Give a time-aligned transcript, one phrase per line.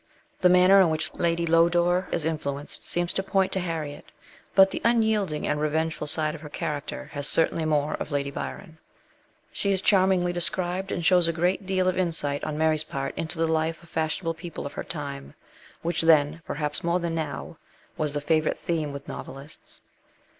[0.39, 4.11] The manner in which Lady Lodore is influenced seems to point to Harriet;
[4.55, 8.79] but the unyielding and revengeful side of her character has certainly more of Lady Byron.
[9.51, 13.37] She is charmingly described, and shows a great deal of insight on Mary's part into
[13.37, 15.35] the life of fashionable people of her time,
[15.83, 17.57] which then, perhaps more than now,
[17.95, 19.81] was the favourite theme with novelists.